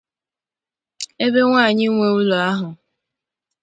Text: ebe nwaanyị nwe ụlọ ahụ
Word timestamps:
ebe 1.25 1.39
nwaanyị 1.47 1.85
nwe 1.93 2.07
ụlọ 2.17 2.37
ahụ 2.49 2.67